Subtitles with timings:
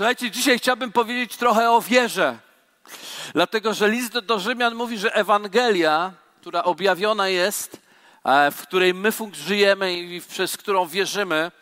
[0.00, 2.38] Słuchajcie, dzisiaj chciałbym powiedzieć trochę o wierze.
[3.32, 7.80] Dlatego, że list do Rzymian mówi, że Ewangelia, która objawiona jest,
[8.24, 11.52] e, w której my żyjemy i przez którą wierzymy,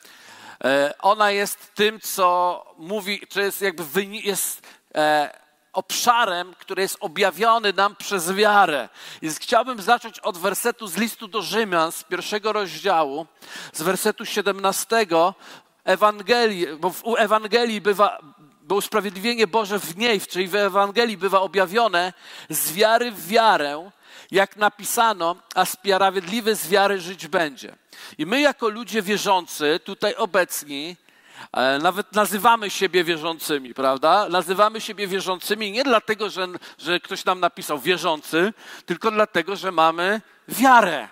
[0.64, 5.30] e, ona jest tym, co mówi, to jest jakby jest e,
[5.72, 8.88] obszarem, który jest objawiony nam przez wiarę.
[9.22, 13.26] Więc chciałbym zacząć od wersetu z listu do Rzymian, z pierwszego rozdziału,
[13.72, 15.06] z wersetu 17.
[15.88, 18.18] Ewangelii, bo w Ewangelii bywa,
[18.62, 22.12] bo usprawiedliwienie Boże w niej, czyli w Ewangelii bywa objawione
[22.51, 23.91] z wiary w wiarę,
[24.30, 27.77] jak napisano, a sprawiedliwy z wiary żyć będzie.
[28.19, 30.96] I my jako ludzie wierzący, tutaj obecni,
[31.52, 34.29] e, nawet nazywamy siebie wierzącymi, prawda?
[34.29, 36.46] Nazywamy siebie wierzącymi nie dlatego, że,
[36.79, 38.52] że ktoś nam napisał wierzący,
[38.87, 41.09] tylko dlatego, że mamy wiarę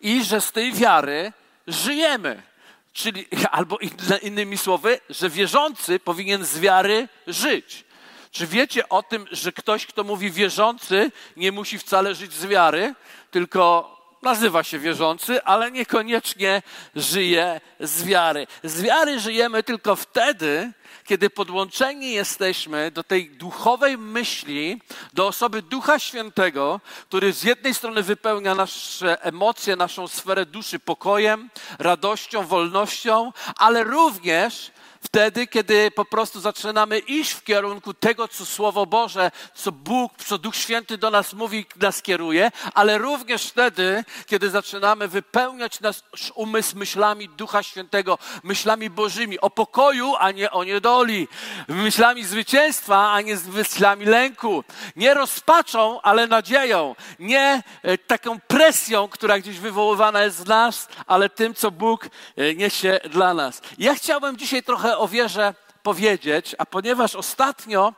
[0.00, 1.32] i że z tej wiary
[1.66, 2.49] żyjemy.
[2.92, 3.78] Czyli, albo
[4.22, 7.84] innymi słowy, że wierzący powinien z wiary żyć.
[8.30, 12.94] Czy wiecie o tym, że ktoś, kto mówi wierzący, nie musi wcale żyć z wiary,
[13.30, 16.62] tylko nazywa się wierzący, ale niekoniecznie
[16.96, 18.46] żyje z wiary.
[18.64, 20.72] Z wiary żyjemy tylko wtedy,
[21.04, 28.02] kiedy podłączeni jesteśmy do tej duchowej myśli, do osoby Ducha Świętego, który z jednej strony
[28.02, 36.40] wypełnia nasze emocje, naszą sferę duszy pokojem, radością, wolnością, ale również Wtedy, kiedy po prostu
[36.40, 41.32] zaczynamy iść w kierunku tego, co Słowo Boże, co Bóg, co Duch Święty do nas
[41.32, 45.96] mówi, nas kieruje, ale również wtedy, kiedy zaczynamy wypełniać nasz
[46.34, 51.28] umysł myślami Ducha Świętego, myślami Bożymi o pokoju, a nie o niedoli,
[51.68, 54.64] myślami zwycięstwa, a nie myślami lęku,
[54.96, 61.28] nie rozpaczą, ale nadzieją, nie e, taką presją, która gdzieś wywoływana jest z nas, ale
[61.28, 63.62] tym, co Bóg e, niesie dla nas.
[63.78, 67.92] Ja chciałbym dzisiaj trochę trochę o wierze powiedzieć, a ponieważ ostatnio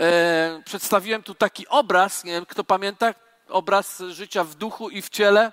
[0.00, 3.14] e, przedstawiłem tu taki obraz, nie wiem, kto pamięta,
[3.48, 5.52] obraz życia w duchu i w ciele.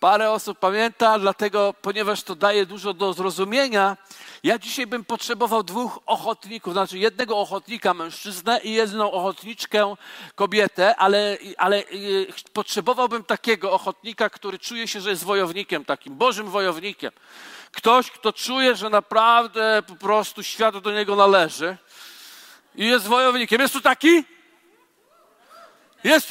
[0.00, 3.96] Parę osób pamięta, dlatego, ponieważ to daje dużo do zrozumienia,
[4.42, 9.94] ja dzisiaj bym potrzebował dwóch ochotników, znaczy jednego ochotnika mężczyznę i jedną ochotniczkę
[10.34, 16.50] kobietę, ale, ale y, potrzebowałbym takiego ochotnika, który czuje się, że jest wojownikiem, takim Bożym
[16.50, 17.12] wojownikiem.
[17.72, 21.76] Ktoś, kto czuje, że naprawdę po prostu świat do niego należy
[22.74, 23.60] i jest wojownikiem.
[23.60, 24.24] Jest tu taki?
[26.04, 26.28] Jest.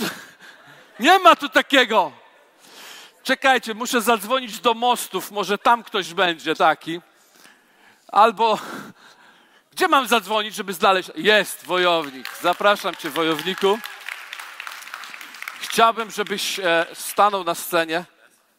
[0.99, 2.11] Nie ma tu takiego.
[3.23, 7.01] Czekajcie, muszę zadzwonić do mostów, może tam ktoś będzie taki.
[8.07, 8.59] Albo
[9.71, 11.11] gdzie mam zadzwonić, żeby znaleźć?
[11.15, 12.29] Jest wojownik.
[12.41, 13.79] Zapraszam cię, wojowniku.
[15.59, 18.05] Chciałbym, żebyś e, stanął na scenie.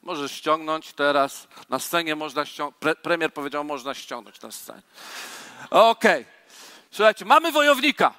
[0.06, 1.48] Możesz ściągnąć teraz.
[1.68, 2.76] Na scenie można ściągnąć.
[2.80, 4.82] Pre, premier powiedział, można ściągnąć na scenie.
[5.70, 6.20] Okej.
[6.20, 6.24] Okay.
[6.90, 8.14] Słuchajcie, mamy wojownika.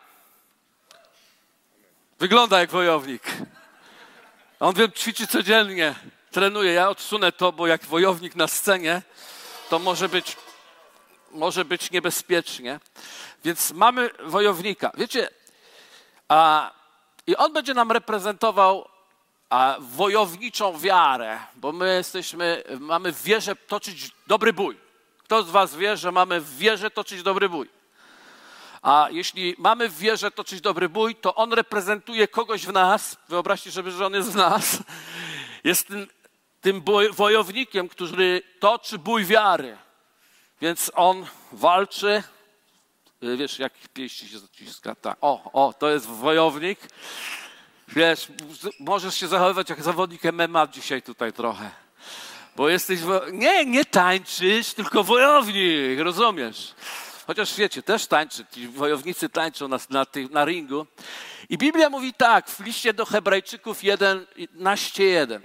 [2.19, 3.23] Wygląda jak wojownik.
[4.59, 5.95] On wiem, ćwiczy codziennie,
[6.31, 6.73] trenuje.
[6.73, 9.01] Ja odsunę to, bo jak wojownik na scenie,
[9.69, 10.37] to może być,
[11.31, 12.79] może być niebezpiecznie.
[13.43, 14.91] Więc mamy wojownika.
[14.97, 15.29] Wiecie,
[16.27, 16.71] a,
[17.27, 18.96] i on będzie nam reprezentował
[19.79, 24.77] wojowniczą wiarę, bo my jesteśmy, mamy w wierze toczyć dobry bój.
[25.17, 27.69] Kto z Was wie, że mamy w wierze toczyć dobry bój?
[28.81, 33.17] A jeśli mamy w wierze toczyć dobry bój, to on reprezentuje kogoś w nas.
[33.29, 34.83] Wyobraźcie sobie, że on jest w nas.
[35.63, 36.07] Jest tym,
[36.61, 39.77] tym wojownikiem, który toczy bój wiary.
[40.61, 42.23] Więc on walczy.
[43.21, 44.95] Wiesz, jak pieści się zaciska?
[44.95, 45.17] Tak.
[45.21, 46.79] O, o, to jest wojownik.
[47.87, 48.27] Wiesz,
[48.79, 51.69] możesz się zachowywać jak zawodnik MMA dzisiaj tutaj trochę.
[52.55, 52.99] Bo jesteś.
[53.31, 56.73] Nie, nie tańczysz, tylko wojownik, rozumiesz?
[57.27, 60.87] Chociaż wiecie, też tańczy, ci wojownicy tańczą na, na, na ringu.
[61.49, 65.39] I Biblia mówi tak, w liście do Hebrajczyków 11:1.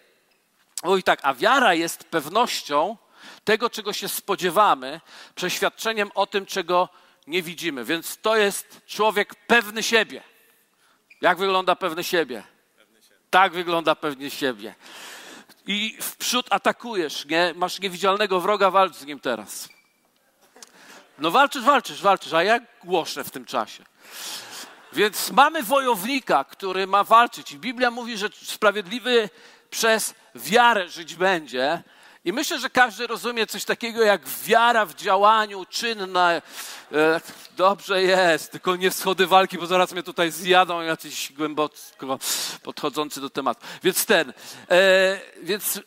[0.84, 2.96] Mówi tak, a wiara jest pewnością
[3.44, 5.00] tego, czego się spodziewamy,
[5.34, 6.88] przeświadczeniem o tym, czego
[7.26, 7.84] nie widzimy.
[7.84, 10.22] Więc to jest człowiek pewny siebie.
[11.22, 12.42] Jak wygląda pewny siebie?
[13.30, 14.74] Tak wygląda pewnie siebie.
[15.66, 17.52] I w przód atakujesz, nie?
[17.56, 19.68] Masz niewidzialnego wroga, walcz z nim teraz.
[21.18, 23.84] No walczysz, walczysz, walczysz, a ja głoszę w tym czasie.
[24.92, 27.52] Więc mamy wojownika, który ma walczyć.
[27.52, 29.30] I Biblia mówi, że sprawiedliwy
[29.70, 31.82] przez wiarę żyć będzie.
[32.24, 36.30] I myślę, że każdy rozumie coś takiego jak wiara w działaniu, czynna.
[36.32, 36.40] E,
[37.56, 41.74] dobrze jest, tylko nie wschody walki, bo zaraz mnie tutaj zjadą jacyś głęboko
[42.62, 43.66] podchodzący do tematu.
[43.82, 44.32] Więc ten,
[44.70, 45.80] e, więc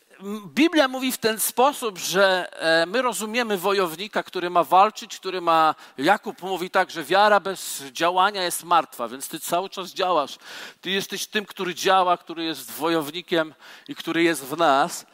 [0.46, 5.74] Biblia mówi w ten sposób, że e, my rozumiemy wojownika, który ma walczyć, który ma.
[5.98, 10.38] Jakub mówi tak, że wiara bez działania jest martwa, więc ty cały czas działasz.
[10.80, 13.54] Ty jesteś tym, który działa, który jest wojownikiem
[13.88, 15.06] i który jest w nas.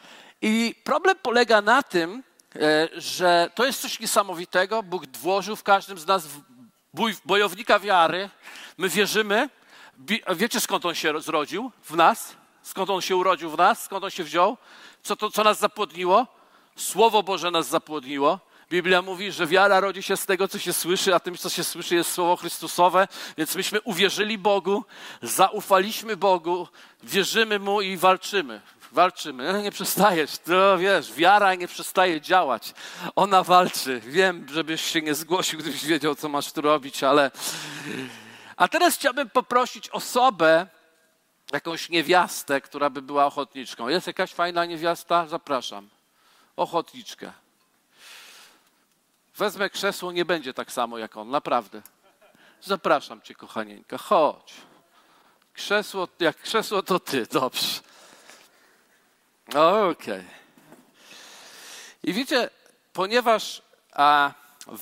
[0.42, 2.22] I problem polega na tym,
[2.56, 4.82] e, że to jest coś niesamowitego.
[4.82, 6.26] Bóg włożył w każdym z nas
[7.24, 8.30] bojownika wiary.
[8.78, 9.48] My wierzymy.
[10.36, 12.36] Wiecie skąd on się zrodził w nas?
[12.62, 13.82] Skąd on się urodził w nas?
[13.82, 14.56] Skąd on się wziął?
[15.02, 16.26] Co, to, co nas zapłodniło?
[16.76, 18.40] Słowo Boże nas zapłodniło.
[18.70, 21.64] Biblia mówi, że wiara rodzi się z tego, co się słyszy, a tym, co się
[21.64, 23.08] słyszy, jest Słowo Chrystusowe.
[23.36, 24.84] Więc myśmy uwierzyli Bogu,
[25.22, 26.68] zaufaliśmy Bogu,
[27.02, 28.60] wierzymy Mu i walczymy.
[28.92, 29.52] Walczymy.
[29.52, 30.38] No, nie przestajesz.
[30.38, 32.74] To wiesz, wiara nie przestaje działać.
[33.16, 34.00] Ona walczy.
[34.00, 37.30] Wiem, żebyś się nie zgłosił, gdybyś wiedział, co masz tu robić, ale.
[38.56, 40.66] A teraz chciałbym poprosić osobę,
[41.52, 43.88] jakąś niewiastę, która by była ochotniczką.
[43.88, 45.26] Jest jakaś fajna niewiasta?
[45.26, 45.88] Zapraszam.
[46.56, 47.32] Ochotniczkę.
[49.36, 51.82] Wezmę krzesło, nie będzie tak samo jak on, naprawdę.
[52.60, 54.54] Zapraszam cię, kochanieńka, chodź.
[55.52, 57.91] Krzesło, jak krzesło, to ty, dobrze.
[59.54, 59.90] Okej.
[59.90, 60.24] Okay.
[62.02, 62.50] I widzicie,
[62.92, 63.62] ponieważ
[63.92, 64.32] a,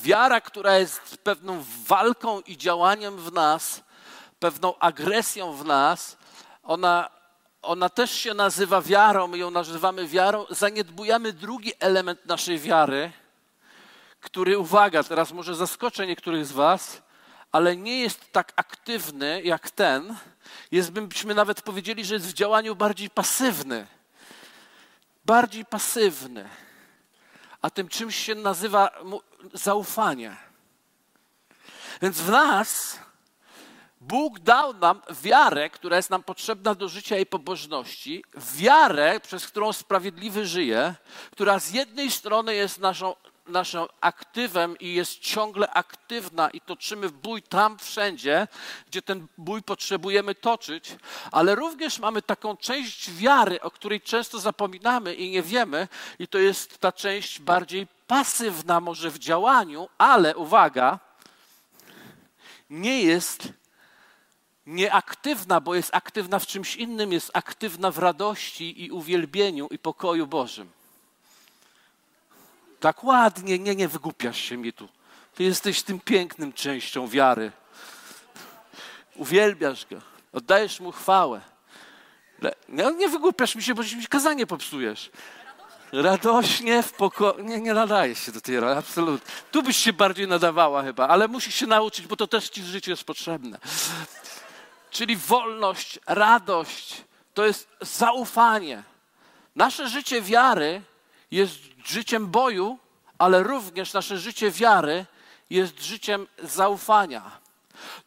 [0.03, 3.83] wiara, która jest pewną walką i działaniem w nas,
[4.39, 6.17] pewną agresją w nas,
[6.63, 7.11] ona,
[7.63, 13.13] ona też się nazywa wiarą, my ją nazywamy wiarą, zaniedbujemy drugi element naszej wiary,
[14.21, 17.03] który, uwaga, teraz może zaskoczę niektórych z Was,
[17.53, 20.17] ale nie jest tak aktywny jak ten.
[20.71, 23.87] Jest, byśmy nawet powiedzieli, że jest w działaniu bardziej pasywny.
[25.31, 26.49] Bardziej pasywny.
[27.63, 28.91] A tym czymś się nazywa
[29.53, 30.37] zaufanie.
[32.03, 32.99] Więc w nas
[34.01, 38.25] Bóg dał nam wiarę, która jest nam potrzebna do życia i pobożności,
[38.55, 40.95] wiarę, przez którą sprawiedliwy żyje,
[41.31, 43.15] która z jednej strony jest naszą,
[43.51, 48.49] naszym aktywem i jest ciągle aktywna i toczymy bój tam wszędzie,
[48.87, 50.97] gdzie ten bój potrzebujemy toczyć,
[51.33, 55.89] ale również mamy taką część wiary, o której często zapominamy i nie wiemy,
[56.19, 60.99] i to jest ta część bardziej pasywna może w działaniu, ale uwaga,
[62.71, 63.49] nie jest
[64.67, 70.27] nieaktywna, bo jest aktywna w czymś innym, jest aktywna w radości i uwielbieniu i pokoju
[70.27, 70.80] Bożym.
[72.81, 74.89] Tak ładnie, nie, nie wygłupiasz się mi tu.
[75.35, 77.53] Ty jesteś tym pięknym częścią wiary.
[79.17, 79.97] Uwielbiasz Go,
[80.33, 81.41] oddajesz Mu chwałę.
[82.69, 85.11] Nie, nie wygłupiasz mi się, bo mi kazanie popsujesz.
[85.93, 87.45] Radośnie, w pokoju.
[87.45, 89.33] Nie, nie nadajesz się do tej roli, absolutnie.
[89.51, 92.67] Tu byś się bardziej nadawała chyba, ale musisz się nauczyć, bo to też ci w
[92.67, 93.59] życiu jest potrzebne.
[94.91, 97.05] Czyli wolność, radość,
[97.35, 98.83] to jest zaufanie.
[99.57, 100.83] Nasze życie wiary
[101.31, 102.79] jest życiem boju,
[103.19, 105.07] ale również nasze życie wiary
[105.51, 107.41] jest życiem zaufania.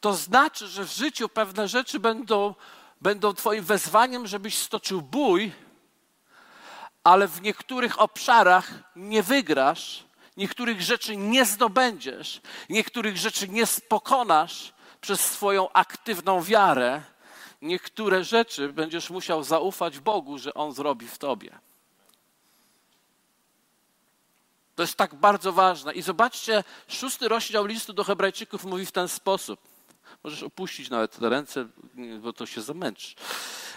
[0.02, 2.56] To znaczy, że w życiu pewne rzeczy będą,
[3.02, 5.52] będą Twoim wezwaniem, żebyś stoczył bój,
[7.04, 10.04] ale w niektórych obszarach nie wygrasz,
[10.38, 17.02] niektórych rzeczy nie zdobędziesz, niektórych rzeczy nie pokonasz przez swoją aktywną wiarę.
[17.62, 21.60] Niektóre rzeczy będziesz musiał zaufać Bogu, że On zrobi w Tobie.
[24.75, 25.94] To jest tak bardzo ważne.
[25.94, 29.60] I zobaczcie, szósty rozdział listu do Hebrajczyków mówi w ten sposób.
[30.24, 31.68] Możesz opuścić nawet te ręce,
[32.22, 33.15] bo to się zamęczy.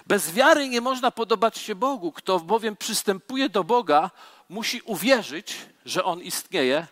[0.06, 2.12] Bez wiary nie można podobać się Bogu.
[2.12, 4.10] Kto bowiem przystępuje do Boga,
[4.48, 6.86] musi uwierzyć, że On istnieje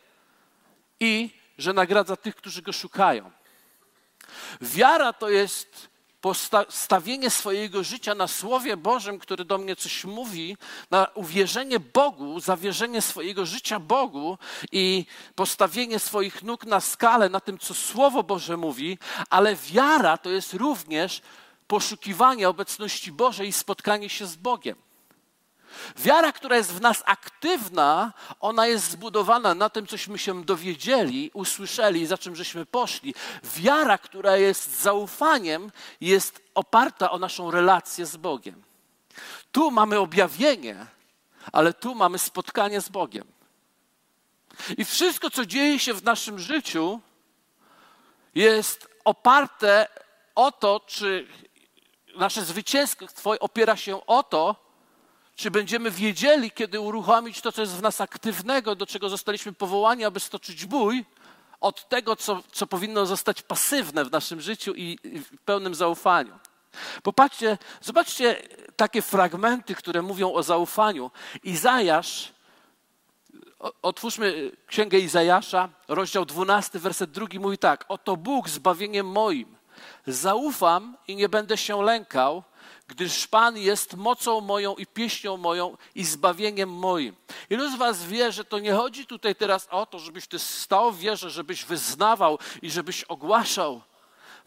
[1.00, 3.30] i że nagradza tych, którzy Go szukają.
[4.60, 5.88] Wiara to jest
[6.24, 10.56] postawienie swojego życia na Słowie Bożym, który do mnie coś mówi,
[10.90, 14.38] na uwierzenie Bogu, zawierzenie swojego życia Bogu
[14.72, 18.98] i postawienie swoich nóg na skalę, na tym, co Słowo Boże mówi,
[19.30, 21.22] ale wiara to jest również
[21.66, 24.76] poszukiwanie obecności Bożej i spotkanie się z Bogiem.
[25.96, 32.06] Wiara, która jest w nas aktywna, ona jest zbudowana na tym, cośmy się dowiedzieli, usłyszeli,
[32.06, 33.14] za czym żeśmy poszli.
[33.56, 38.62] Wiara, która jest zaufaniem, jest oparta o naszą relację z Bogiem.
[39.52, 40.86] Tu mamy objawienie,
[41.52, 43.24] ale tu mamy spotkanie z Bogiem.
[44.78, 47.00] I wszystko, co dzieje się w naszym życiu,
[48.34, 49.88] jest oparte
[50.34, 51.28] o to, czy
[52.16, 54.63] nasze zwycięstwo opiera się o to,
[55.36, 60.04] czy będziemy wiedzieli, kiedy uruchomić to, co jest w nas aktywnego, do czego zostaliśmy powołani,
[60.04, 61.04] aby stoczyć bój,
[61.60, 66.38] od tego, co, co powinno zostać pasywne w naszym życiu i, w pełnym zaufaniu.
[67.02, 68.42] Popatrzcie, zobaczcie
[68.76, 71.10] takie fragmenty, które mówią o zaufaniu.
[71.44, 72.32] Izajasz,
[73.82, 77.84] otwórzmy Księgę Izajasza, rozdział 12, werset 2 mówi tak.
[77.88, 79.56] Oto Bóg zbawieniem moim.
[80.06, 82.42] Zaufam i nie będę się lękał,
[82.88, 87.14] gdyż Pan jest mocą moją i pieśnią moją i zbawieniem moim.
[87.50, 90.92] Ilu z Was wie, że to nie chodzi tutaj teraz o to, żebyś Ty stał
[90.92, 93.80] w wierze, żebyś wyznawał i żebyś ogłaszał.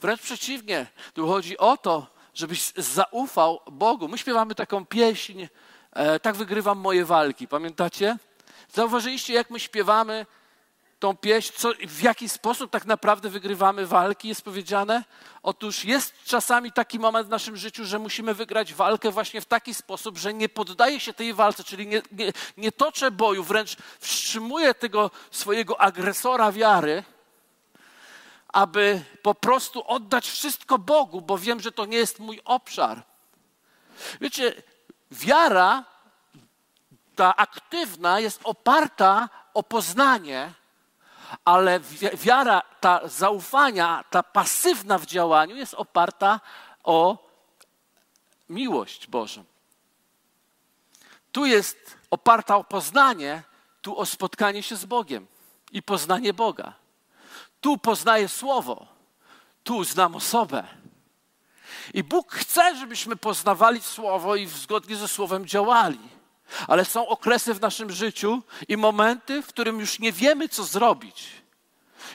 [0.02, 4.08] Wręcz przeciwnie, tu chodzi o to, żebyś zaufał Bogu.
[4.08, 5.48] My śpiewamy taką pieśń,
[5.94, 7.48] e, tak wygrywam moje walki.
[7.48, 8.18] Pamiętacie?
[8.74, 10.26] Zauważyliście, jak my śpiewamy
[11.00, 15.04] tą pieśń, co, w jaki sposób tak naprawdę wygrywamy walki, jest powiedziane?
[15.44, 19.74] Otóż jest czasami taki moment w naszym życiu, że musimy wygrać walkę właśnie w taki
[19.74, 24.74] sposób, że nie poddaję się tej walce, czyli nie, nie, nie toczę boju, wręcz wstrzymuję
[24.74, 27.04] tego swojego agresora wiary,
[28.48, 33.04] aby po prostu oddać wszystko Bogu, bo wiem, że to nie jest mój obszar.
[34.22, 34.64] Wiecie,
[35.12, 35.84] wiara,
[37.16, 40.54] ta aktywna, jest oparta o poznanie,
[41.46, 41.80] ale
[42.14, 46.40] wiara, ta zaufania, ta pasywna w działaniu jest oparta
[46.84, 47.28] o
[48.50, 49.44] miłość Bożą.
[51.32, 53.44] Tu jest oparta o poznanie,
[53.82, 55.28] tu o spotkanie się z Bogiem
[55.72, 56.74] i poznanie Boga.
[57.62, 58.88] Tu poznaję Słowo,
[59.64, 60.68] tu znam osobę.
[61.94, 66.17] I Bóg chce, żebyśmy poznawali Słowo i zgodnie ze Słowem działali.
[66.68, 71.30] Ale są okresy w naszym życiu i momenty, w którym już nie wiemy, co zrobić.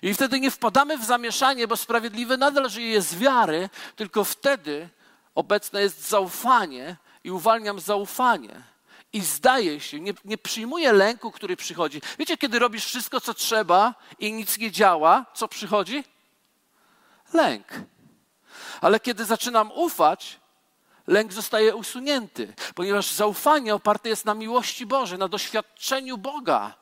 [0.03, 4.89] I wtedy nie wpadamy w zamieszanie, bo sprawiedliwy nadal żyje z wiary, tylko wtedy
[5.35, 8.63] obecne jest zaufanie i uwalniam zaufanie.
[9.13, 12.03] I zdaje się, nie, nie przyjmuję lęku, który przychodzi.
[12.19, 16.05] Wiecie, kiedy robisz wszystko, co trzeba i nic nie działa, co przychodzi?
[17.33, 17.67] Lęk.
[18.81, 20.41] Ale kiedy zaczynam ufać,
[21.07, 26.75] lęk zostaje usunięty, ponieważ zaufanie oparte jest na miłości Bożej, na doświadczeniu Boga,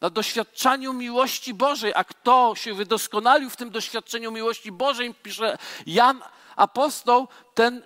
[0.00, 1.92] na doświadczaniu miłości Bożej.
[1.94, 6.22] A kto się wydoskonalił w tym doświadczeniu miłości Bożej, pisze Jan
[6.56, 7.82] apostoł, ten,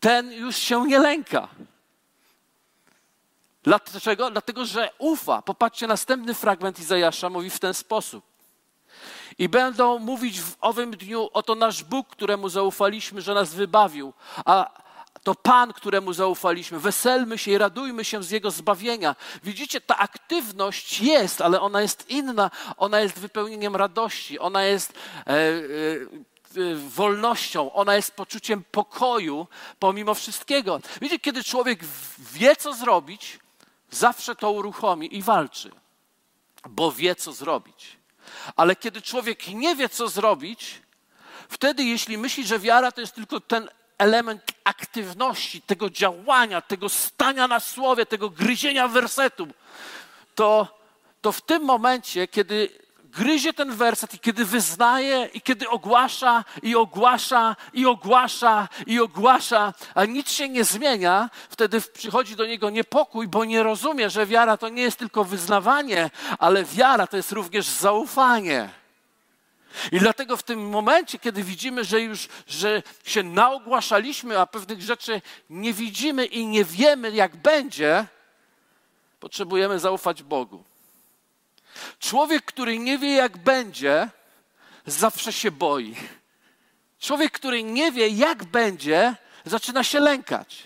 [0.00, 1.48] ten już się nie lęka.
[3.62, 4.30] Dlaczego?
[4.30, 5.42] Dlatego, że ufa.
[5.42, 8.35] Popatrzcie, następny fragment Izajasza mówi w ten sposób.
[9.38, 14.12] I będą mówić w owym dniu, oto nasz Bóg, któremu zaufaliśmy, że nas wybawił,
[14.44, 14.86] a
[15.26, 16.80] to Pan, któremu zaufaliśmy.
[16.80, 19.16] Weselmy się i radujmy się z Jego zbawienia.
[19.44, 22.50] Widzicie, ta aktywność jest, ale ona jest inna.
[22.76, 29.46] Ona jest wypełnieniem radości, ona jest e, e, wolnością, ona jest poczuciem pokoju
[29.78, 30.80] pomimo wszystkiego.
[31.00, 31.80] Widzicie, kiedy człowiek
[32.18, 33.38] wie, co zrobić,
[33.90, 35.70] zawsze to uruchomi i walczy,
[36.68, 37.95] bo wie, co zrobić.
[38.56, 40.82] Ale kiedy człowiek nie wie, co zrobić,
[41.48, 43.68] wtedy, jeśli myśli, że wiara to jest tylko ten
[43.98, 49.48] element aktywności, tego działania, tego stania na słowie, tego gryzienia wersetu,
[50.34, 50.78] to,
[51.20, 52.85] to w tym momencie, kiedy
[53.16, 59.74] gryzie ten werset i kiedy wyznaje, i kiedy ogłasza, i ogłasza, i ogłasza, i ogłasza,
[59.94, 64.56] a nic się nie zmienia, wtedy przychodzi do niego niepokój, bo nie rozumie, że wiara
[64.56, 68.70] to nie jest tylko wyznawanie, ale wiara to jest również zaufanie.
[69.92, 75.22] I dlatego w tym momencie, kiedy widzimy, że już że się naogłaszaliśmy, a pewnych rzeczy
[75.50, 78.06] nie widzimy i nie wiemy, jak będzie,
[79.20, 80.64] potrzebujemy zaufać Bogu.
[81.98, 84.08] Człowiek, który nie wie, jak będzie,
[84.86, 85.96] zawsze się boi.
[87.00, 89.14] Człowiek, który nie wie, jak będzie,
[89.44, 90.62] zaczyna się lękać,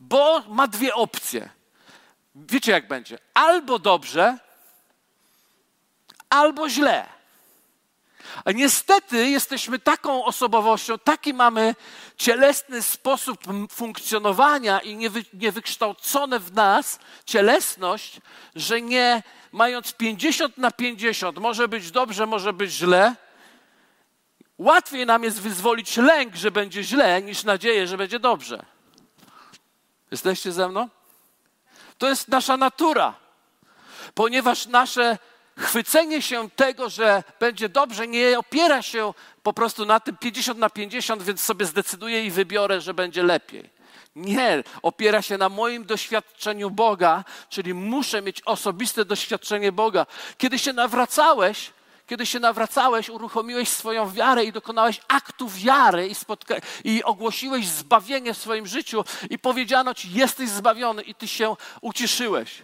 [0.00, 1.48] bo ma dwie opcje.
[2.34, 3.18] Wiecie, jak będzie?
[3.34, 4.38] Albo dobrze,
[6.30, 7.06] albo źle.
[8.44, 11.74] A niestety jesteśmy taką osobowością, taki mamy
[12.16, 18.20] cielesny sposób funkcjonowania i niewy, niewykształcone w nas cielesność,
[18.54, 19.22] że nie
[19.56, 23.14] mając 50 na 50, może być dobrze, może być źle,
[24.58, 28.64] łatwiej nam jest wyzwolić lęk, że będzie źle, niż nadzieję, że będzie dobrze.
[30.10, 30.88] Jesteście ze mną?
[31.98, 33.14] To jest nasza natura,
[34.14, 35.18] ponieważ nasze
[35.58, 40.70] chwycenie się tego, że będzie dobrze, nie opiera się po prostu na tym 50 na
[40.70, 43.75] 50, więc sobie zdecyduję i wybiorę, że będzie lepiej.
[44.16, 50.06] Nie, opiera się na moim doświadczeniu Boga, czyli muszę mieć osobiste doświadczenie Boga.
[50.38, 51.72] Kiedy się nawracałeś,
[52.06, 58.34] kiedy się nawracałeś, uruchomiłeś swoją wiarę i dokonałeś aktu wiary i, spotka- i ogłosiłeś zbawienie
[58.34, 62.62] w swoim życiu i powiedziano ci, jesteś zbawiony i ty się ucieszyłeś.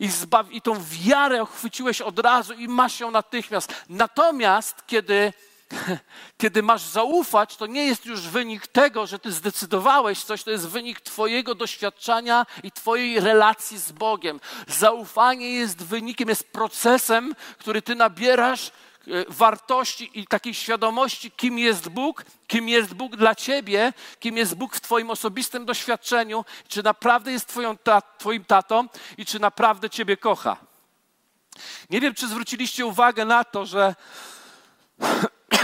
[0.00, 0.08] I,
[0.50, 3.74] I tą wiarę chwyciłeś od razu i masz ją natychmiast.
[3.88, 5.32] Natomiast, kiedy
[6.38, 10.68] kiedy masz zaufać, to nie jest już wynik tego, że ty zdecydowałeś coś, to jest
[10.68, 14.40] wynik Twojego doświadczenia i Twojej relacji z Bogiem.
[14.66, 18.72] Zaufanie jest wynikiem, jest procesem, który ty nabierasz
[19.08, 24.54] E, wartości i takiej świadomości, kim jest Bóg, kim jest Bóg dla ciebie, kim jest
[24.54, 29.90] Bóg w Twoim osobistym doświadczeniu, czy naprawdę jest twoją ta, Twoim tatą i czy naprawdę
[29.90, 30.56] Ciebie kocha.
[31.90, 33.94] Nie wiem, czy zwróciliście uwagę na to, że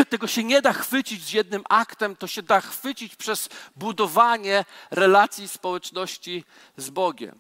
[0.08, 5.48] tego się nie da chwycić z jednym aktem, to się da chwycić przez budowanie relacji
[5.48, 6.44] społeczności
[6.76, 7.38] z Bogiem.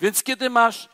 [0.00, 0.88] Więc kiedy masz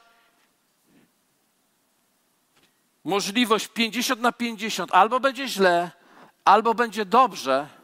[3.04, 5.90] możliwość 50 na 50, albo będzie źle,
[6.44, 7.77] albo będzie dobrze.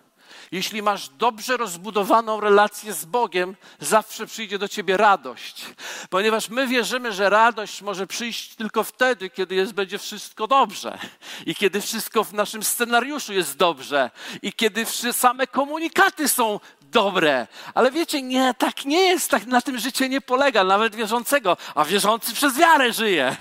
[0.54, 5.66] Jeśli masz dobrze rozbudowaną relację z Bogiem, zawsze przyjdzie do ciebie radość.
[6.11, 10.99] Ponieważ my wierzymy, że radość może przyjść tylko wtedy, kiedy jest, będzie wszystko dobrze.
[11.46, 14.11] I kiedy wszystko w naszym scenariuszu jest dobrze.
[14.42, 16.61] I kiedy same komunikaty są
[16.94, 17.46] dobre.
[17.74, 21.84] Ale wiecie, nie, tak nie jest, tak na tym życie nie polega, nawet wierzącego, a
[21.84, 23.36] wierzący przez wiarę żyje.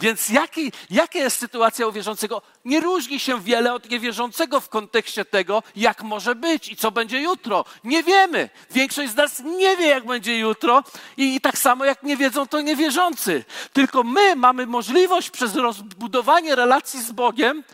[0.00, 2.42] Więc jaki, jaka jest sytuacja u wierzącego?
[2.64, 7.20] Nie różni się wiele od niewierzącego w kontekście tego, jak może być i co będzie
[7.20, 7.64] jutro.
[7.84, 8.50] Nie wiemy.
[8.70, 10.82] Większość z nas nie wie, jak będzie jutro
[11.16, 13.44] i, tak samo jak nie wiedzą to niewierzący.
[13.72, 17.64] Tylko my mamy możliwość przez rozbudowanie relacji z Bogiem,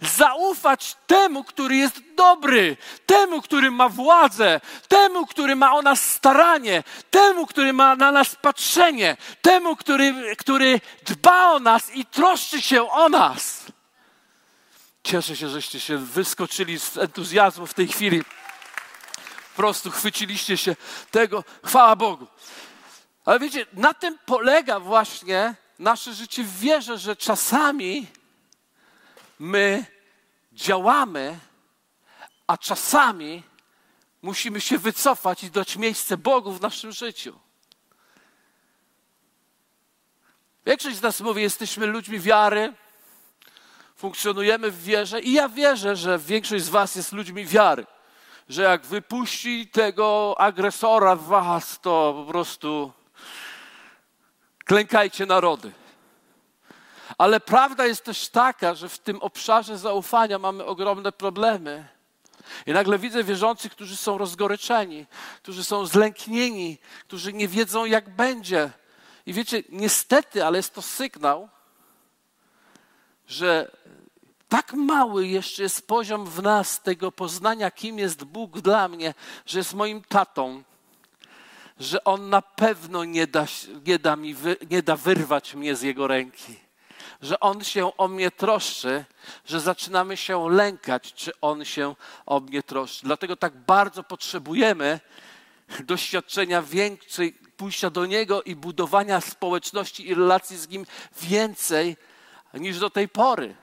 [0.00, 6.82] zaufać temu, który jest dobry, temu, który ma władzę, temu, który ma o nas staranie,
[7.10, 12.90] temu, który ma na nas patrzenie, temu, który, który dba o nas i troszczy się
[12.90, 13.64] o nas.
[15.04, 18.22] Cieszę się, żeście się wyskoczyli z entuzjazmu w tej chwili.
[19.54, 20.76] Po prostu chwyciliście się
[21.10, 21.44] tego.
[21.64, 22.26] Chwała Bogu.
[23.24, 28.06] Ale wiecie, na tym polega właśnie nasze życie w wierze, że czasami
[29.38, 29.86] my
[30.52, 31.38] działamy,
[32.46, 33.42] a czasami
[34.22, 37.38] musimy się wycofać i dać miejsce Bogu w naszym życiu.
[40.66, 42.72] Większość z nas mówi, jesteśmy ludźmi wiary,
[43.96, 47.86] funkcjonujemy w wierze i ja wierzę, że większość z was jest ludźmi wiary.
[48.48, 52.92] Że jak wypuści tego agresora w was, to po prostu
[54.64, 55.72] klękajcie narody.
[57.18, 61.88] Ale prawda jest też taka, że w tym obszarze zaufania mamy ogromne problemy.
[62.66, 65.06] I nagle widzę wierzących, którzy są rozgoryczeni,
[65.42, 68.70] którzy są zlęknieni, którzy nie wiedzą, jak będzie.
[69.26, 71.48] I wiecie, niestety, ale jest to sygnał,
[73.26, 73.70] że
[74.48, 79.14] tak mały jeszcze jest poziom w nas tego poznania, kim jest Bóg dla mnie,
[79.46, 80.62] że jest moim tatą,
[81.80, 83.46] że On na pewno nie da,
[83.86, 84.34] nie da, mi
[84.70, 86.63] nie da wyrwać mnie z Jego ręki
[87.22, 89.04] że On się o mnie troszczy,
[89.46, 91.94] że zaczynamy się lękać, czy On się
[92.26, 93.06] o mnie troszczy.
[93.06, 95.00] Dlatego tak bardzo potrzebujemy
[95.80, 100.86] doświadczenia większej, pójścia do Niego i budowania społeczności i relacji z Nim
[101.22, 101.96] więcej
[102.54, 103.54] niż do tej pory.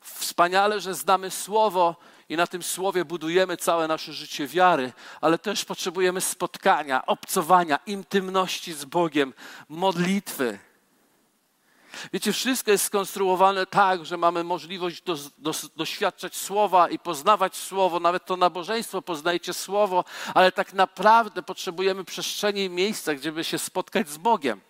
[0.00, 1.96] Wspaniale, że znamy Słowo
[2.28, 8.72] i na tym Słowie budujemy całe nasze życie wiary, ale też potrzebujemy spotkania, obcowania, intymności
[8.72, 9.34] z Bogiem,
[9.68, 10.58] modlitwy.
[12.12, 18.00] Wiecie, wszystko jest skonstruowane tak, że mamy możliwość do, do, doświadczać Słowa i poznawać Słowo,
[18.00, 20.04] nawet to nabożeństwo poznajcie Słowo,
[20.34, 24.60] ale tak naprawdę potrzebujemy przestrzeni i miejsca, gdzie by się spotkać z Bogiem.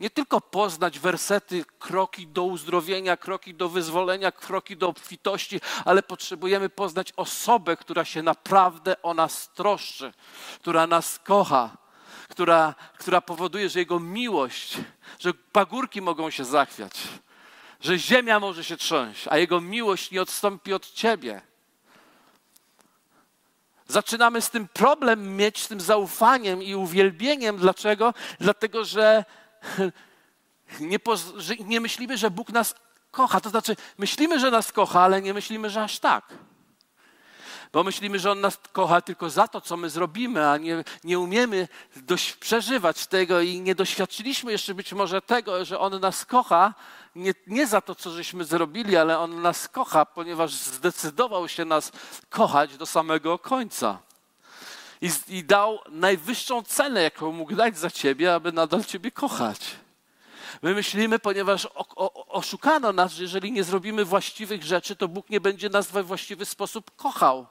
[0.00, 6.68] Nie tylko poznać wersety, kroki do uzdrowienia, kroki do wyzwolenia, kroki do obfitości, ale potrzebujemy
[6.68, 10.12] poznać osobę, która się naprawdę o nas troszczy,
[10.60, 11.76] która nas kocha,
[12.28, 14.76] która, która powoduje, że Jego miłość,
[15.18, 16.92] że pagórki mogą się zachwiać,
[17.80, 21.40] że ziemia może się trząść, a Jego miłość nie odstąpi od Ciebie.
[23.88, 27.56] Zaczynamy z tym problem mieć, z tym zaufaniem i uwielbieniem.
[27.56, 28.14] Dlaczego?
[28.40, 29.24] Dlatego, że
[30.80, 30.98] nie,
[31.36, 32.74] że nie myślimy, że Bóg nas
[33.10, 33.40] kocha.
[33.40, 36.34] To znaczy, myślimy, że nas kocha, ale nie myślimy, że aż tak.
[37.72, 41.18] Bo myślimy, że On nas kocha tylko za to, co my zrobimy, a nie, nie
[41.18, 46.74] umiemy dość przeżywać tego i nie doświadczyliśmy jeszcze być może tego, że On nas kocha
[47.14, 51.92] nie, nie za to, co żeśmy zrobili, ale On nas kocha, ponieważ zdecydował się nas
[52.30, 53.98] kochać do samego końca.
[55.00, 59.60] I, I dał najwyższą cenę, jaką mógł dać za ciebie, aby nadal ciebie kochać.
[60.62, 65.30] My myślimy, ponieważ o, o, oszukano nas, że jeżeli nie zrobimy właściwych rzeczy, to Bóg
[65.30, 67.46] nie będzie nas we właściwy sposób kochał.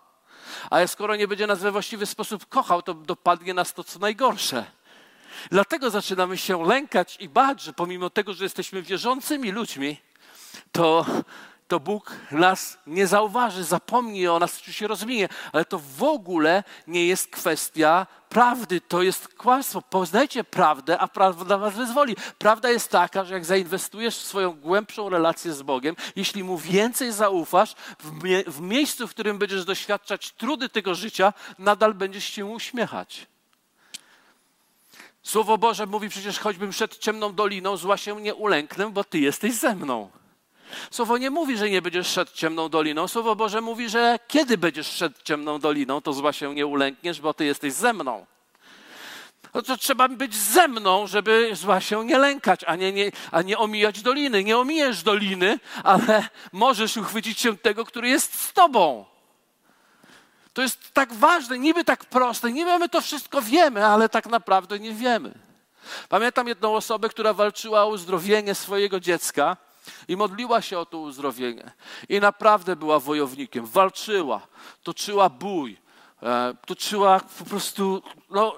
[0.70, 4.66] Ale skoro nie będzie nas we właściwy sposób kochał, to dopadnie nas to co najgorsze.
[5.52, 9.98] Dlatego zaczynamy się lękać i bać, że pomimo tego, że jesteśmy wierzącymi ludźmi,
[10.72, 11.06] to
[11.68, 16.64] to Bóg nas nie zauważy, zapomni o nas, czy się rozminie, ale to w ogóle
[16.88, 19.82] nie jest kwestia prawdy, to jest kłamstwo.
[19.82, 22.16] Poznajcie prawdę, a prawda was wyzwoli.
[22.38, 27.12] Prawda jest taka, że jak zainwestujesz w swoją głębszą relację z Bogiem, jeśli Mu więcej
[27.12, 32.46] zaufasz, w, mie w miejscu, w którym będziesz doświadczać trudy tego życia, nadal będziesz się
[32.46, 33.28] uśmiechać.
[35.24, 39.54] Słowo Boże mówi przecież, choćbym przed ciemną doliną, zła się nie ulęknę, bo Ty jesteś
[39.54, 40.10] ze mną.
[40.92, 43.08] Słowo nie mówi, że nie będziesz szedł ciemną doliną.
[43.08, 47.34] Słowo Boże mówi, że kiedy będziesz szedł ciemną doliną, to zła się nie ulękniesz, bo
[47.34, 48.26] Ty jesteś ze mną.
[49.54, 53.42] No to trzeba być ze mną, żeby zła się nie lękać, a nie, nie, a
[53.42, 54.44] nie omijać doliny.
[54.44, 59.06] Nie omijesz doliny, ale możesz uchwycić się tego, który jest z Tobą.
[60.54, 64.80] To jest tak ważne, niby tak proste, niby my to wszystko wiemy, ale tak naprawdę
[64.80, 65.34] nie wiemy.
[66.10, 69.58] Pamiętam jedną osobę, która walczyła o uzdrowienie swojego dziecka
[70.08, 71.72] i modliła się o to uzdrowienie.
[72.10, 74.48] I naprawdę była wojownikiem, walczyła,
[74.84, 75.78] toczyła bój,
[76.24, 78.56] e, toczyła po prostu, no,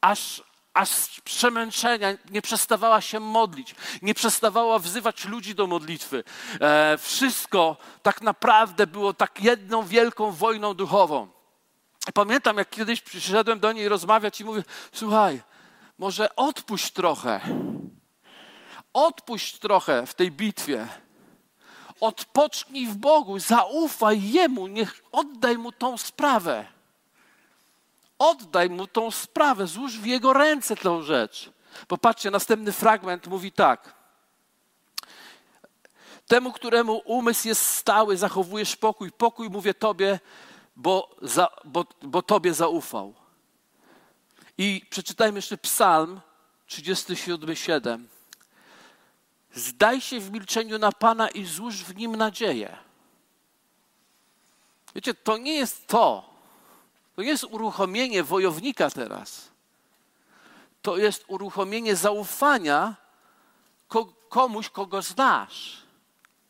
[0.00, 0.42] aż,
[0.74, 6.24] aż przemęczenia, nie przestawała się modlić, nie przestawała wzywać ludzi do modlitwy.
[6.60, 11.28] E, wszystko tak naprawdę było tak jedną wielką wojną duchową.
[12.14, 15.42] Pamiętam, jak kiedyś przyszedłem do niej rozmawiać i mówię, słuchaj,
[15.98, 17.40] może odpuść trochę.
[18.98, 20.88] Odpuść trochę w tej bitwie.
[22.00, 26.66] Odpocznij w Bogu, zaufaj Jemu, niech oddaj Mu tą sprawę.
[28.18, 31.50] Oddaj Mu tą sprawę, złóż w Jego ręce tę rzecz.
[31.88, 33.94] Popatrzcie, następny fragment mówi tak.
[36.26, 39.12] Temu, któremu umysł jest stały, zachowujesz pokój.
[39.12, 40.20] Pokój mówię Tobie,
[40.76, 43.14] bo, za, bo, bo Tobie zaufał.
[44.58, 46.20] I przeczytajmy jeszcze Psalm
[46.68, 48.17] 37,7.
[49.54, 52.76] Zdaj się w milczeniu na Pana i złóż w nim nadzieję.
[54.94, 56.30] Wiecie, to nie jest to.
[57.16, 59.48] To nie jest uruchomienie wojownika teraz.
[60.82, 62.94] To jest uruchomienie zaufania
[64.28, 65.82] komuś, kogo znasz.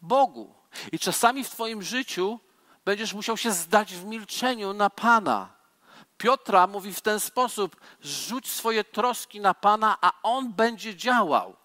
[0.02, 0.54] Bogu.
[0.92, 2.40] I czasami w Twoim życiu
[2.84, 5.48] będziesz musiał się zdać w milczeniu na Pana.
[6.18, 11.56] Piotra mówi w ten sposób: rzuć swoje troski na Pana, a On będzie działał.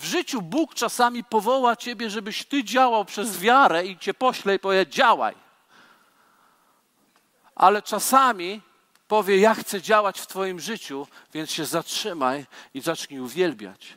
[0.00, 4.58] W życiu Bóg czasami powoła ciebie, żebyś ty działał przez wiarę i cię pośle i
[4.58, 5.34] powie: działaj.
[7.54, 8.60] Ale czasami
[9.08, 13.96] powie: Ja chcę działać w Twoim życiu, więc się zatrzymaj i zacznij uwielbiać.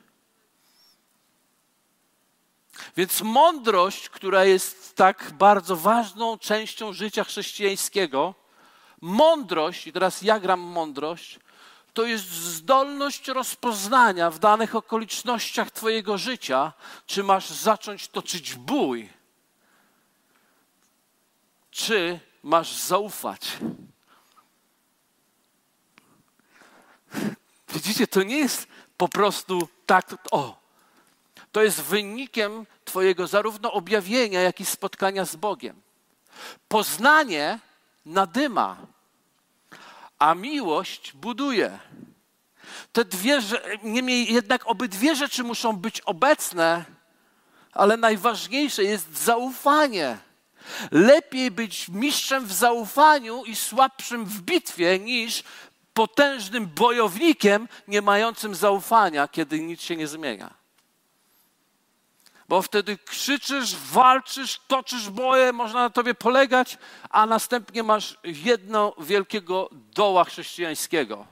[2.97, 8.35] Więc mądrość, która jest tak bardzo ważną częścią życia chrześcijańskiego,
[9.01, 11.39] mądrość, i teraz ja gram mądrość,
[11.93, 16.73] to jest zdolność rozpoznania w danych okolicznościach Twojego życia,
[17.05, 19.09] czy masz zacząć toczyć bój,
[21.71, 23.57] czy masz zaufać.
[27.69, 30.63] Widzicie, to nie jest po prostu tak, o.
[31.51, 35.81] To jest wynikiem Twojego zarówno objawienia, jak i spotkania z Bogiem.
[36.67, 37.59] Poznanie
[38.05, 38.77] nadyma
[40.23, 41.79] a miłość buduje.
[42.91, 43.39] Te dwie,
[43.83, 46.85] niemniej jednak obydwie rzeczy muszą być obecne,
[47.71, 50.17] ale najważniejsze jest zaufanie.
[50.91, 55.43] Lepiej być mistrzem w zaufaniu i słabszym w bitwie, niż
[55.93, 60.62] potężnym bojownikiem nie mającym zaufania, kiedy nic się nie zmienia
[62.49, 66.77] bo wtedy krzyczysz, walczysz, toczysz boje, można na tobie polegać,
[67.09, 71.25] a następnie masz jedno wielkiego doła chrześcijańskiego,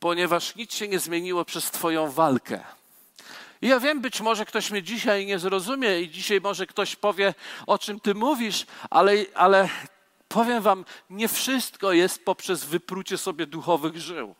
[0.00, 2.64] ponieważ nic się nie zmieniło przez twoją walkę.
[3.62, 7.34] I ja wiem, być może ktoś mnie dzisiaj nie zrozumie i dzisiaj może ktoś powie,
[7.66, 9.68] o czym ty mówisz, ale, ale
[10.28, 14.34] powiem wam, nie wszystko jest poprzez wyprucie sobie duchowych żył.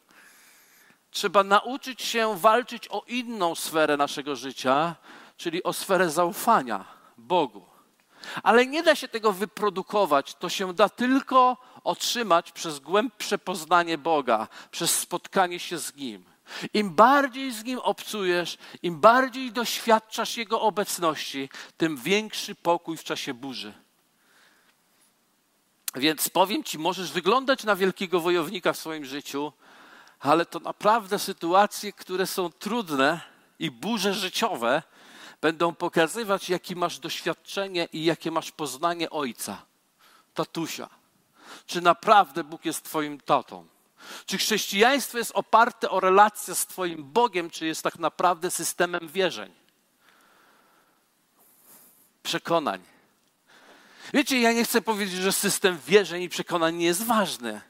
[1.12, 4.94] Trzeba nauczyć się walczyć o inną sferę naszego życia,
[5.36, 6.84] czyli o sferę zaufania
[7.18, 7.66] Bogu.
[8.42, 14.48] Ale nie da się tego wyprodukować, to się da tylko otrzymać przez głębsze poznanie Boga,
[14.70, 16.24] przez spotkanie się z Nim.
[16.74, 23.34] Im bardziej z Nim obcujesz, im bardziej doświadczasz Jego obecności, tym większy pokój w czasie
[23.34, 23.72] burzy.
[25.94, 29.52] Więc powiem Ci, możesz wyglądać na wielkiego wojownika w swoim życiu,
[30.22, 33.20] ale to naprawdę sytuacje, które są trudne
[33.58, 34.82] i burze życiowe,
[35.40, 39.62] będą pokazywać, jakie masz doświadczenie i jakie masz poznanie Ojca,
[40.34, 40.88] tatusia.
[41.66, 43.66] Czy naprawdę Bóg jest Twoim tatą?
[44.26, 49.52] Czy chrześcijaństwo jest oparte o relację z Twoim Bogiem, czy jest tak naprawdę systemem wierzeń?
[52.22, 52.82] przekonań.
[54.14, 57.60] Wiecie, ja nie chcę powiedzieć, że system wierzeń i przekonań nie jest ważny.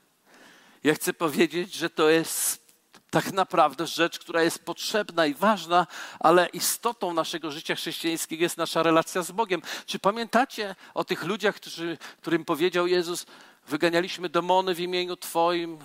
[0.85, 2.63] Ja chcę powiedzieć, że to jest
[3.11, 5.87] tak naprawdę rzecz, która jest potrzebna i ważna,
[6.21, 9.63] ale istotą naszego życia chrześcijańskiego jest nasza relacja z Bogiem.
[9.87, 13.27] Czy pamiętacie o tych ludziach, którzy, którym powiedział Jezus,
[13.69, 15.79] wyganialiśmy demony w imieniu Twoim,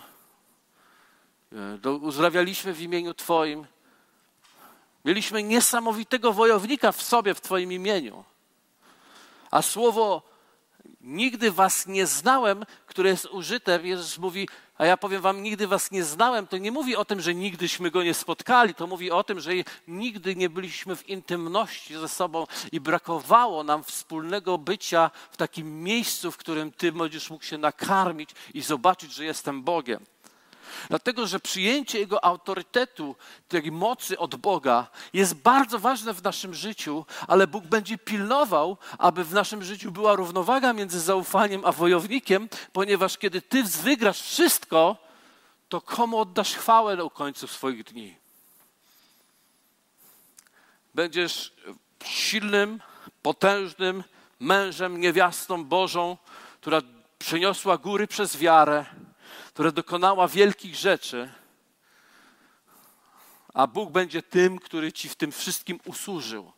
[1.86, 3.68] e, uzdrawialiśmy w imieniu Twoim.
[5.06, 8.24] Mieliśmy niesamowitego wojownika w sobie, w Twoim imieniu.
[9.52, 10.37] A słowo
[11.02, 14.48] nigdy was nie znałem, które jest użyte, Jezus mówi,
[14.78, 17.92] a ja powiem wam, nigdy was nie znałem, to nie mówi o tym, że nigdyśmy
[17.92, 19.52] go nie spotkali, to mówi o tym, że
[19.88, 26.32] nigdy nie byliśmy w intymności ze sobą i brakowało nam wspólnego bycia w takim miejscu,
[26.32, 30.06] w którym ty będziesz mógł się nakarmić i zobaczyć, że jestem Bogiem.
[30.90, 33.16] Dlatego, że przyjęcie Jego autorytetu,
[33.48, 39.24] tej mocy od Boga jest bardzo ważne w naszym życiu, ale Bóg będzie pilnował, aby
[39.24, 44.98] w naszym życiu była równowaga między zaufaniem a wojownikiem, ponieważ kiedy Ty wygrasz wszystko,
[45.70, 48.16] to komu oddasz chwałę na końcu swoich dni?
[50.96, 51.54] Będziesz
[52.04, 52.82] silnym,
[53.22, 54.04] potężnym
[54.40, 56.18] mężem, niewiastą Bożą,
[56.62, 56.82] która
[57.20, 58.86] przeniosła góry przez wiarę
[59.58, 61.30] która dokonała wielkich rzeczy,
[63.54, 66.52] a Bóg będzie tym, który ci w tym wszystkim usłużył.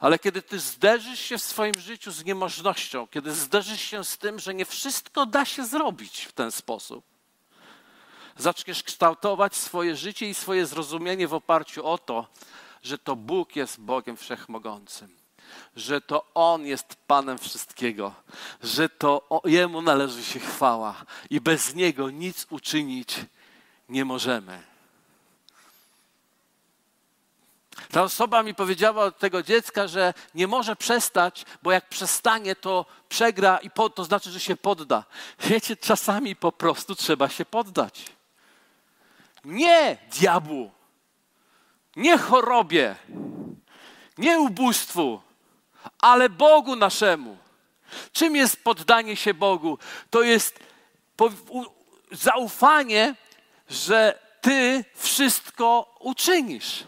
[0.00, 4.38] Ale kiedy ty zderzysz się w swoim życiu z niemożnością, kiedy zderzysz się z tym,
[4.38, 7.04] że nie wszystko da się zrobić w ten sposób,
[8.36, 12.26] zaczniesz kształtować swoje życie i swoje zrozumienie w oparciu o to,
[12.82, 15.25] że to Bóg jest Bogiem Wszechmogącym
[15.76, 18.14] że to On jest Panem wszystkiego,
[18.62, 23.16] że to Jemu należy się chwała i bez Niego nic uczynić
[23.88, 24.62] nie możemy.
[27.90, 32.86] Ta osoba mi powiedziała od tego dziecka, że nie może przestać, bo jak przestanie, to
[33.08, 35.04] przegra i po, to znaczy, że się podda.
[35.40, 38.04] Wiecie, czasami po prostu trzeba się poddać.
[39.44, 40.70] Nie diabłu,
[41.96, 42.96] nie chorobie,
[44.18, 45.20] nie ubóstwu,
[46.00, 47.36] ale Bogu naszemu.
[48.12, 49.78] Czym jest poddanie się Bogu?
[50.10, 50.58] To jest
[52.12, 53.14] zaufanie,
[53.68, 56.84] że Ty wszystko uczynisz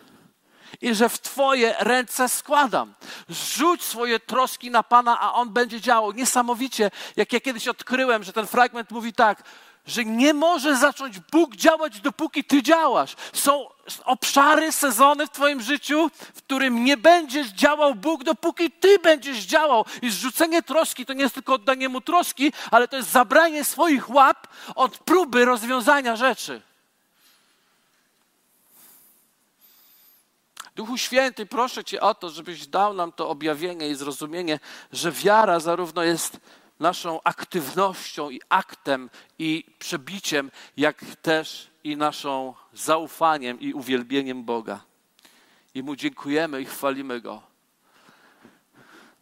[0.81, 2.95] i że w Twoje ręce składam.
[3.29, 6.13] Rzuć swoje troski na Pana, a On będzie działał.
[6.13, 9.43] Niesamowicie, jak ja kiedyś odkryłem, że ten fragment mówi tak,
[9.89, 13.17] że nie może zacząć Bóg działać, dopóki Ty działasz.
[13.33, 13.67] Są
[14.05, 19.85] obszary, sezony w Twoim życiu, w którym nie będziesz działał Bóg, dopóki Ty będziesz działał.
[20.03, 24.11] I zrzucenie troski to nie jest tylko oddanie Mu troski, ale to jest zabranie swoich
[24.11, 26.63] łap od próby rozwiązania rzeczy.
[30.77, 34.61] Duchu Święty, proszę Cię o to, żebyś dał nam to objawienie i zrozumienie,
[34.93, 36.41] że wiara zarówno jest
[36.81, 44.85] naszą aktywnością i aktem i przebiciem, jak też i naszą zaufaniem i uwielbieniem Boga.
[45.75, 47.43] I Mu dziękujemy i chwalimy Go.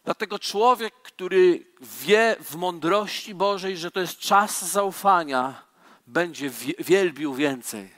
[0.05, 5.63] Dlatego człowiek, który wie w mądrości Bożej, że to jest czas zaufania,
[6.07, 7.91] będzie wielbił więcej.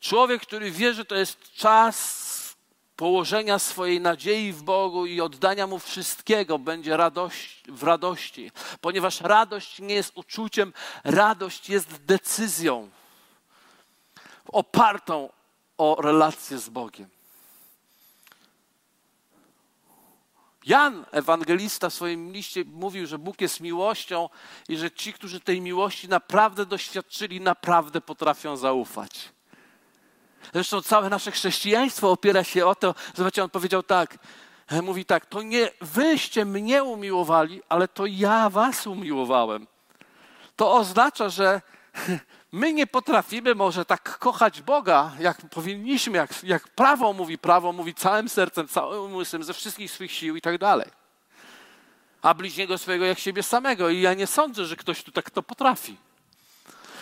[0.00, 2.39] Człowiek, który wie, że to jest czas
[3.00, 9.78] położenia swojej nadziei w Bogu i oddania Mu wszystkiego będzie radość, w radości, ponieważ radość
[9.78, 10.72] nie jest uczuciem,
[11.04, 12.90] radość jest decyzją
[14.52, 15.30] opartą
[15.78, 17.08] o relację z Bogiem.
[20.66, 24.28] Jan, ewangelista, w swoim liście mówił, że Bóg jest miłością
[24.68, 29.39] i że ci, którzy tej miłości naprawdę doświadczyli, naprawdę potrafią zaufać.
[30.52, 34.18] Zresztą całe nasze chrześcijaństwo opiera się o to, zobaczcie, on powiedział tak,
[34.68, 39.66] e, mówi tak, to nie wyście mnie umiłowali, ale to ja was umiłowałem.
[40.56, 41.62] To oznacza, że
[42.52, 47.94] my nie potrafimy może tak kochać Boga, jak powinniśmy, jak, jak prawo mówi, prawo mówi
[47.94, 50.86] całym sercem, całym umysłem, ze wszystkich swych sił i tak dalej.
[52.22, 53.90] A bliźniego swojego jak siebie samego.
[53.90, 55.96] I ja nie sądzę, że ktoś tu tak to potrafi.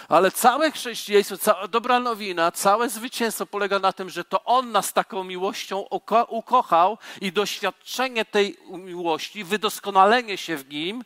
[0.09, 4.92] Ale całe chrześcijaństwo, cała dobra nowina, całe zwycięstwo polega na tym, że to On nas
[4.92, 5.87] taką miłością
[6.29, 11.05] ukochał i doświadczenie tej miłości, wydoskonalenie się w nim,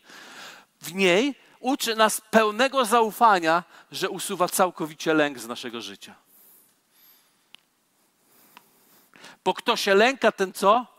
[0.81, 6.15] w niej, uczy nas pełnego zaufania, że usuwa całkowicie lęk z naszego życia.
[9.45, 10.93] Bo kto się lęka, ten co?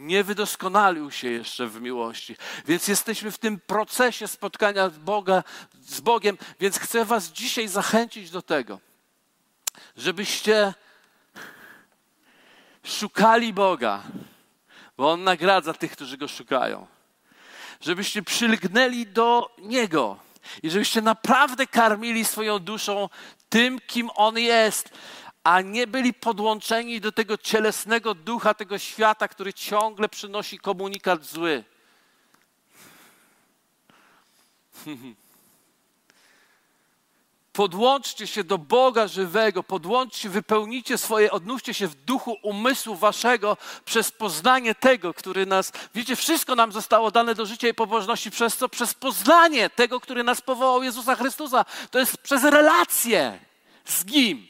[0.00, 2.36] nie wydoskonalił się jeszcze w miłości.
[2.66, 5.42] Więc jesteśmy w tym procesie spotkania Boga,
[5.90, 8.80] z Bogiem, więc chcę Was dzisiaj zachęcić do tego,
[9.96, 10.74] żebyście
[12.84, 14.02] szukali Boga,
[14.96, 16.86] bo On nagradza tych, którzy Go szukają.
[17.80, 20.18] Żebyście przylgnęli do Niego
[20.62, 23.08] i żebyście naprawdę karmili swoją duszą
[23.48, 24.90] tym, kim On jest,
[25.44, 31.64] a nie byli podłączeni do tego cielesnego ducha tego świata, który ciągle przynosi komunikat zły.
[37.60, 44.10] Podłączcie się do Boga żywego, podłączcie, wypełnicie swoje, odnówcie się w duchu umysłu waszego przez
[44.10, 48.68] poznanie tego, który nas, wiecie, wszystko nam zostało dane do życia i pobożności przez co?
[48.68, 51.64] Przez poznanie tego, który nas powołał, Jezusa Chrystusa.
[51.90, 53.38] To jest przez relację
[53.84, 54.49] z Nim.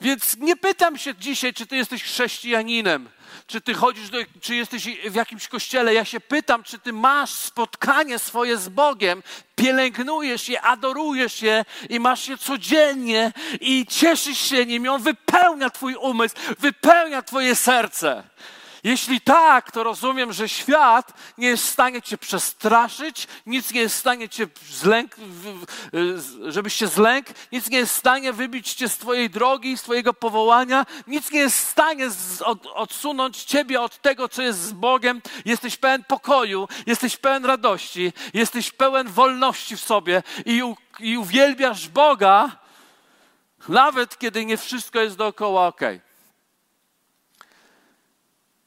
[0.00, 3.08] Więc nie pytam się dzisiaj, czy ty jesteś chrześcijaninem,
[3.46, 5.94] czy ty chodzisz, do, czy jesteś w jakimś kościele.
[5.94, 9.22] Ja się pytam, czy ty masz spotkanie swoje z Bogiem,
[9.56, 15.70] pielęgnujesz je, adorujesz je i masz je codziennie i cieszysz się nim i on wypełnia
[15.70, 18.22] twój umysł, wypełnia twoje serce.
[18.84, 23.96] Jeśli tak, to rozumiem, że świat nie jest w stanie cię przestraszyć, nic nie jest
[23.96, 25.16] w stanie cię zlęk,
[26.48, 30.14] żebyś się zlęk, nic nie jest w stanie wybić cię z twojej drogi, z twojego
[30.14, 32.08] powołania, nic nie jest w stanie
[32.74, 35.22] odsunąć ciebie od tego, co jest z Bogiem.
[35.44, 40.62] Jesteś pełen pokoju, jesteś pełen radości, jesteś pełen wolności w sobie i,
[41.00, 42.56] i uwielbiasz Boga,
[43.68, 45.80] nawet kiedy nie wszystko jest dookoła ok.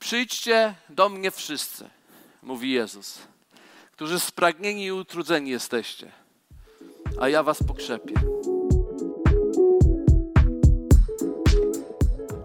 [0.01, 1.89] Przyjdźcie do mnie wszyscy,
[2.43, 3.19] mówi Jezus,
[3.91, 6.11] którzy spragnieni i utrudzeni jesteście,
[7.19, 8.13] a ja was pokrzepię.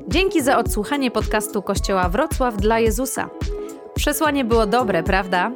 [0.09, 3.31] Dzięki za odsłuchanie podcastu Kościoła Wrocław dla Jezusa.
[3.95, 5.53] Przesłanie było dobre, prawda?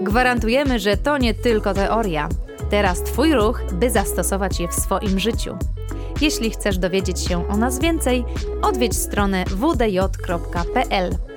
[0.00, 2.28] Gwarantujemy, że to nie tylko teoria.
[2.70, 5.58] Teraz Twój ruch, by zastosować je w swoim życiu.
[6.20, 8.24] Jeśli chcesz dowiedzieć się o nas więcej,
[8.62, 11.29] odwiedź stronę wdj.pl.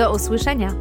[0.00, 0.74] Do usłyszenia!